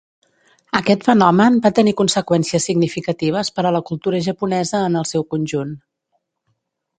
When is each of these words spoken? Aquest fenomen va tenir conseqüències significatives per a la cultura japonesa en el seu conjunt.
Aquest 0.77 1.03
fenomen 1.07 1.59
va 1.65 1.71
tenir 1.79 1.93
conseqüències 1.99 2.65
significatives 2.69 3.53
per 3.59 3.67
a 3.67 3.75
la 3.77 3.83
cultura 3.91 4.23
japonesa 4.29 4.83
en 4.87 4.99
el 5.03 5.07
seu 5.11 5.27
conjunt. 5.35 5.77